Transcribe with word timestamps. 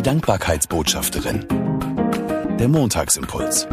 Die 0.00 0.04
Dankbarkeitsbotschafterin. 0.04 1.46
Der 2.58 2.68
Montagsimpuls. 2.68 3.68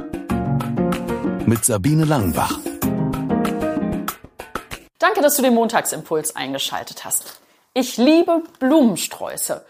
Mit 1.45 1.63
Sabine 1.63 2.03
Langenbach. 2.03 2.59
Danke, 4.99 5.21
dass 5.21 5.37
du 5.37 5.41
den 5.41 5.53
Montagsimpuls 5.53 6.35
eingeschaltet 6.35 7.05
hast. 7.05 7.39
Ich 7.73 7.95
liebe 7.95 8.43
Blumensträuße. 8.59 9.65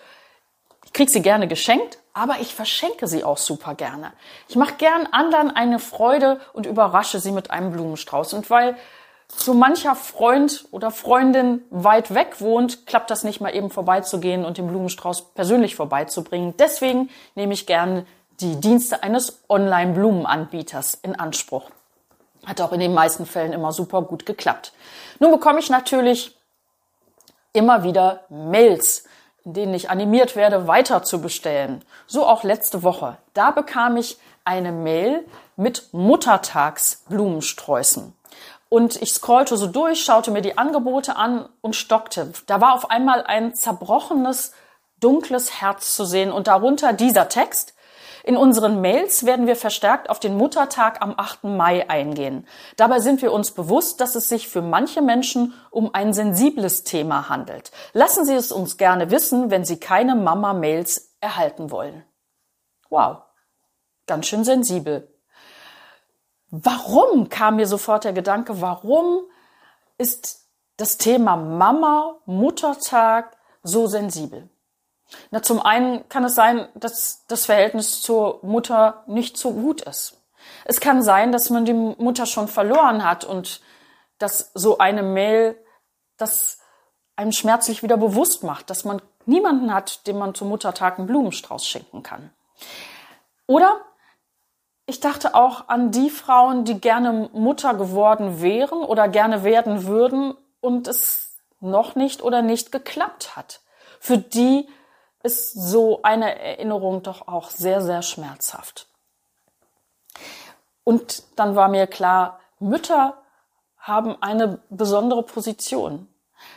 Ich 0.84 0.94
kriege 0.94 1.12
sie 1.12 1.22
gerne 1.22 1.48
geschenkt, 1.48 2.00
aber 2.16 2.40
ich 2.42 2.56
verschenke 2.56 3.06
sie 3.06 3.24
auch 3.24 3.38
super 3.38 3.76
gerne. 3.76 4.12
Ich 4.48 4.56
mache 4.56 4.78
gern 4.80 5.06
anderen 5.12 5.56
eine 5.56 5.78
Freude 5.78 6.42
und 6.54 6.66
überrasche 6.66 7.20
sie 7.20 7.34
mit 7.34 7.52
einem 7.52 7.72
Blumenstrauß. 7.72 8.34
Und 8.34 8.50
weil 8.50 8.76
so 9.30 9.54
mancher 9.54 9.96
Freund 9.96 10.66
oder 10.72 10.92
Freundin 10.92 11.62
weit 11.70 12.14
weg 12.14 12.40
wohnt, 12.40 12.86
klappt 12.86 13.12
das 13.12 13.24
nicht 13.24 13.42
mal 13.42 13.54
eben 13.54 13.70
vorbeizugehen 13.70 14.46
und 14.46 14.58
den 14.58 14.68
Blumenstrauß 14.68 15.34
persönlich 15.34 15.76
vorbeizubringen. 15.76 16.56
Deswegen 16.58 17.10
nehme 17.36 17.54
ich 17.54 17.68
gern 17.68 18.08
die 18.40 18.60
Dienste 18.60 19.04
eines 19.04 19.44
Online-Blumenanbieters 19.50 21.00
in 21.02 21.20
Anspruch. 21.20 21.70
Hat 22.46 22.62
auch 22.62 22.72
in 22.72 22.80
den 22.80 22.94
meisten 22.94 23.26
Fällen 23.26 23.52
immer 23.52 23.74
super 23.74 24.04
gut 24.04 24.26
geklappt. 24.26 24.72
Nun 25.20 25.32
bekomme 25.32 25.60
ich 25.60 25.70
natürlich 25.70 26.38
immer 27.52 27.84
wieder 27.84 28.22
Mails, 28.30 29.04
in 29.44 29.54
denen 29.54 29.74
ich 29.74 29.90
animiert 29.90 30.36
werde, 30.36 30.68
weiter 30.68 31.04
zu 31.04 31.22
bestellen. 31.22 31.84
So 32.06 32.26
auch 32.26 32.44
letzte 32.44 32.84
Woche. 32.84 33.18
Da 33.34 33.52
bekam 33.52 33.98
ich 33.98 34.18
eine 34.46 34.72
Mail 34.72 35.26
mit 35.56 35.90
Muttertagsblumensträußen. 35.92 38.14
Und 38.70 39.02
ich 39.02 39.14
scrollte 39.14 39.56
so 39.56 39.68
durch, 39.68 40.04
schaute 40.04 40.32
mir 40.32 40.42
die 40.42 40.58
Angebote 40.58 41.16
an 41.16 41.48
und 41.62 41.76
stockte. 41.76 42.34
Da 42.48 42.60
war 42.60 42.74
auf 42.74 42.90
einmal 42.90 43.24
ein 43.24 43.54
zerbrochenes, 43.54 44.52
dunkles 45.00 45.62
Herz 45.62 45.96
zu 45.96 46.06
sehen 46.06 46.32
und 46.32 46.48
darunter 46.48 46.94
dieser 46.94 47.30
Text. 47.30 47.76
In 48.28 48.36
unseren 48.36 48.82
Mails 48.82 49.26
werden 49.26 49.48
wir 49.48 49.56
verstärkt 49.56 50.10
auf 50.10 50.20
den 50.20 50.36
Muttertag 50.36 51.02
am 51.02 51.14
8. 51.16 51.46
Mai 51.46 51.90
eingehen. 51.90 52.46
Dabei 52.76 53.00
sind 53.00 53.22
wir 53.22 53.32
uns 53.32 53.52
bewusst, 53.52 54.02
dass 54.02 54.16
es 54.16 54.28
sich 54.28 54.50
für 54.50 54.62
manche 54.62 55.02
Menschen 55.02 55.54
um 55.72 55.94
ein 55.94 56.12
sensibles 56.12 56.84
Thema 56.84 57.30
handelt. 57.30 57.72
Lassen 57.94 58.26
Sie 58.26 58.34
es 58.34 58.52
uns 58.52 58.76
gerne 58.76 59.12
wissen, 59.12 59.50
wenn 59.50 59.64
Sie 59.64 59.80
keine 59.80 60.14
Mama-Mails 60.14 61.16
erhalten 61.22 61.72
wollen. 61.72 62.04
Wow, 62.90 63.20
ganz 64.08 64.28
schön 64.28 64.44
sensibel. 64.44 65.17
Warum 66.50 67.30
kam 67.30 67.58
mir 67.58 67.68
sofort 67.68 68.04
der 68.04 68.14
Gedanke, 68.14 68.62
warum 68.62 69.24
ist 69.98 70.48
das 70.78 70.98
Thema 70.98 71.36
Mama, 71.36 72.20
Muttertag 72.26 73.36
so 73.64 73.88
sensibel? 73.88 74.50
Na, 75.32 75.42
zum 75.42 75.62
einen 75.62 76.08
kann 76.10 76.24
es 76.24 76.36
sein, 76.36 76.68
dass 76.76 77.26
das 77.28 77.46
Verhältnis 77.46 78.02
zur 78.02 78.40
Mutter 78.44 79.04
nicht 79.08 79.38
so 79.38 79.52
gut 79.52 79.82
ist. 79.82 80.22
Es 80.66 80.80
kann 80.80 81.02
sein, 81.02 81.32
dass 81.32 81.50
man 81.50 81.66
die 81.66 81.74
Mutter 81.74 82.26
schon 82.26 82.48
verloren 82.48 83.04
hat 83.04 83.26
und 83.26 83.62
dass 84.18 84.52
so 84.54 84.78
eine 84.78 85.04
Mail 85.04 85.58
das 86.18 86.60
einem 87.16 87.32
schmerzlich 87.32 87.84
wieder 87.84 87.98
bewusst 87.98 88.44
macht, 88.44 88.70
dass 88.70 88.86
man 88.86 89.02
niemanden 89.26 89.74
hat, 89.74 90.08
dem 90.08 90.18
man 90.18 90.36
zum 90.36 90.50
Muttertag 90.50 90.98
einen 90.98 91.08
Blumenstrauß 91.08 91.68
schenken 91.68 92.04
kann. 92.04 92.32
Oder 93.48 93.82
ich 94.88 95.02
dachte 95.02 95.36
auch 95.36 95.68
an 95.68 95.92
die 95.92 96.10
Frauen, 96.10 96.64
die 96.64 96.80
gerne 96.80 97.30
Mutter 97.34 97.74
geworden 97.74 98.42
wären 98.42 98.80
oder 98.80 99.10
gerne 99.10 99.44
werden 99.44 99.86
würden 99.86 100.34
und 100.62 100.88
es 100.88 101.36
noch 101.60 101.96
nicht 101.96 102.24
oder 102.24 102.42
nicht 102.42 102.72
geklappt 102.72 103.36
hat. 103.36 103.60
Für 104.00 104.18
die 104.18 104.68
ist 105.24 105.52
so 105.52 106.02
eine 106.04 106.40
Erinnerung 106.40 107.04
doch 107.04 107.28
auch 107.28 107.50
sehr, 107.50 107.82
sehr 107.82 108.02
schmerzhaft. 108.02 108.88
Und 110.86 111.24
dann 111.36 111.58
war 111.58 111.68
mir 111.68 111.86
klar, 111.86 112.40
Mütter 112.60 113.22
haben 113.78 114.16
eine 114.22 114.60
besondere 114.70 115.24
Position. 115.24 116.08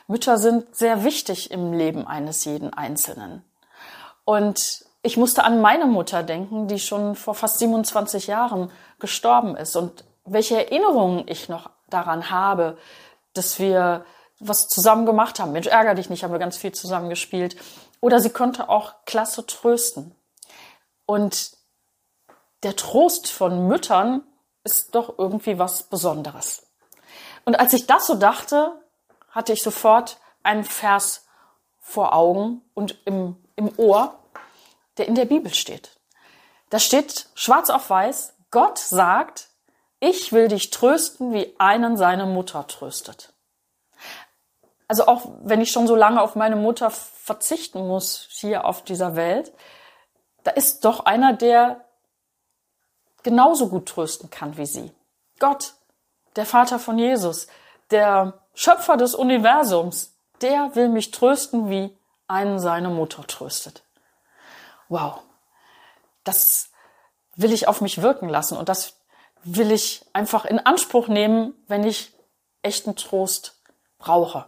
Mütter 0.07 0.39
sind 0.39 0.77
sehr 0.77 1.03
wichtig 1.03 1.51
im 1.51 1.73
Leben 1.73 2.07
eines 2.07 2.45
jeden 2.45 2.73
Einzelnen. 2.73 3.45
Und 4.25 4.85
ich 5.03 5.17
musste 5.17 5.45
an 5.45 5.61
meine 5.61 5.87
Mutter 5.87 6.23
denken, 6.23 6.69
die 6.69 6.79
schon 6.79 7.15
vor 7.15 7.35
fast 7.35 7.59
27 7.59 8.27
Jahren 8.27 8.71
gestorben 8.99 9.57
ist 9.57 9.77
und 9.77 10.05
welche 10.25 10.67
Erinnerungen 10.67 11.27
ich 11.27 11.49
noch 11.49 11.71
daran 11.89 12.31
habe, 12.31 12.77
dass 13.33 13.59
wir 13.59 14.05
was 14.39 14.69
zusammen 14.69 15.07
gemacht 15.07 15.39
haben. 15.39 15.53
Mensch, 15.53 15.67
ärger 15.67 15.95
dich 15.95 16.11
nicht, 16.11 16.25
haben 16.25 16.33
wir 16.33 16.39
ganz 16.39 16.57
viel 16.57 16.73
zusammen 16.73 17.11
gespielt. 17.11 17.57
Oder 18.01 18.21
sie 18.21 18.31
konnte 18.31 18.69
auch 18.69 18.95
klasse 19.05 19.45
trösten. 19.47 20.15
Und 21.07 21.53
der 22.63 22.77
Trost 22.77 23.31
von 23.31 23.69
Müttern 23.69 24.23
ist 24.65 24.95
doch 24.95 25.19
irgendwie 25.19 25.59
was 25.59 25.85
Besonderes. 25.85 26.67
Und 27.45 27.59
als 27.59 27.73
ich 27.73 27.87
das 27.87 28.07
so 28.07 28.15
dachte, 28.15 28.73
hatte 29.31 29.53
ich 29.53 29.63
sofort 29.63 30.19
einen 30.43 30.65
Vers 30.65 31.27
vor 31.79 32.15
Augen 32.15 32.63
und 32.75 33.01
im, 33.05 33.37
im 33.57 33.73
Ohr, 33.79 34.20
der 35.01 35.09
in 35.09 35.15
der 35.15 35.25
Bibel 35.25 35.55
steht. 35.55 35.99
Da 36.69 36.79
steht 36.79 37.31
schwarz 37.35 37.71
auf 37.71 37.89
weiß, 37.89 38.35
Gott 38.51 38.77
sagt, 38.79 39.49
ich 39.99 40.31
will 40.31 40.49
dich 40.49 40.69
trösten, 40.69 41.33
wie 41.33 41.55
einen 41.59 41.97
seine 41.97 42.27
Mutter 42.27 42.67
tröstet. 42.67 43.33
Also 44.89 45.07
auch 45.07 45.23
wenn 45.43 45.63
ich 45.63 45.73
schon 45.73 45.87
so 45.87 45.97
lange 45.97 46.21
auf 46.21 46.35
meine 46.35 46.57
Mutter 46.57 46.91
verzichten 46.91 47.89
muss 47.89 48.29
hier 48.31 48.67
auf 48.67 48.83
dieser 48.85 49.17
Welt, 49.17 49.53
da 50.45 50.51
ist 50.51 50.85
doch 50.85 51.07
einer, 51.07 51.33
der 51.33 51.83
genauso 53.23 53.69
gut 53.69 53.87
trösten 53.89 54.29
kann 54.29 54.59
wie 54.59 54.67
sie. 54.67 54.93
Gott, 55.39 55.73
der 56.37 56.45
Vater 56.45 56.79
von 56.79 56.99
Jesus, 56.99 57.47
der 57.91 58.39
Schöpfer 58.53 58.99
des 58.99 59.15
Universums, 59.15 60.15
der 60.43 60.75
will 60.75 60.91
mich 60.91 61.11
trösten, 61.11 61.71
wie 61.71 61.97
einen 62.27 62.59
seine 62.59 62.91
Mutter 62.91 63.27
tröstet 63.27 63.83
wow, 64.91 65.23
das 66.25 66.71
will 67.37 67.53
ich 67.53 67.69
auf 67.69 67.81
mich 67.81 68.03
wirken 68.03 68.29
lassen 68.29 68.59
und 68.59 68.69
das 68.69 69.01
will 69.43 69.73
ich 69.73 70.05
einfach 70.13 70.45
in 70.45 70.59
Anspruch 70.59 71.09
nehmen, 71.09 71.55
wenn 71.67 71.85
ich 71.85 72.13
echten 72.61 72.97
Trost 72.97 73.59
brauche. 73.99 74.47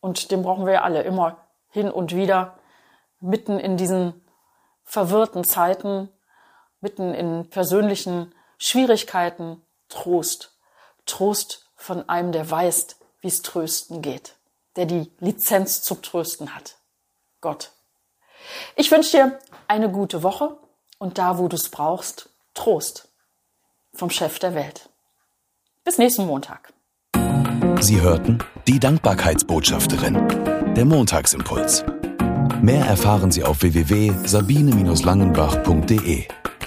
Und 0.00 0.32
den 0.32 0.42
brauchen 0.42 0.66
wir 0.66 0.72
ja 0.74 0.82
alle 0.82 1.02
immer 1.02 1.46
hin 1.70 1.90
und 1.90 2.14
wieder, 2.14 2.58
mitten 3.20 3.60
in 3.60 3.76
diesen 3.76 4.20
verwirrten 4.84 5.44
Zeiten, 5.44 6.08
mitten 6.80 7.14
in 7.14 7.50
persönlichen 7.50 8.34
Schwierigkeiten, 8.58 9.62
Trost. 9.88 10.56
Trost 11.06 11.70
von 11.74 12.08
einem, 12.08 12.32
der 12.32 12.50
weiß, 12.50 12.96
wie 13.20 13.28
es 13.28 13.42
trösten 13.42 14.02
geht, 14.02 14.34
der 14.76 14.86
die 14.86 15.10
Lizenz 15.20 15.82
zum 15.82 16.02
Trösten 16.02 16.54
hat. 16.54 16.76
Gott. 17.40 17.72
Ich 18.76 18.90
wünsche 18.90 19.10
dir 19.10 19.38
eine 19.66 19.90
gute 19.90 20.22
Woche 20.22 20.56
und 20.98 21.18
da, 21.18 21.38
wo 21.38 21.48
du 21.48 21.56
es 21.56 21.68
brauchst, 21.68 22.30
Trost 22.54 23.08
vom 23.94 24.10
Chef 24.10 24.38
der 24.38 24.54
Welt. 24.54 24.88
Bis 25.84 25.98
nächsten 25.98 26.26
Montag. 26.26 26.72
Sie 27.80 28.00
hörten 28.00 28.38
die 28.66 28.78
Dankbarkeitsbotschafterin, 28.78 30.74
der 30.74 30.84
Montagsimpuls. 30.84 31.84
Mehr 32.60 32.84
erfahren 32.84 33.30
Sie 33.30 33.44
auf 33.44 33.62
www.sabine-langenbach.de. 33.62 36.26